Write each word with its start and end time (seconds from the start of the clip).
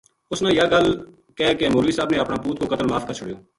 اس 0.31 0.39
نا 0.43 0.49
یاہ 0.57 0.69
گل 0.71 0.87
کہہ 1.37 1.53
کے 1.59 1.69
مولوی 1.73 1.91
صاحب 1.97 2.09
نے 2.11 2.17
اپنا 2.23 2.35
پُوت 2.43 2.57
کو 2.59 2.65
قتل 2.75 2.85
معاف 2.89 3.03
کر 3.07 3.13
چھُڑیو 3.17 3.35